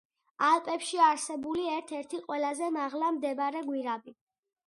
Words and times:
ალპებში 0.45 1.01
არსებული 1.07 1.65
ერთ-ერთი 1.73 2.21
ყველაზე 2.29 2.71
მაღლა 2.79 3.13
მდებარე 3.19 3.65
გვირაბი. 3.69 4.17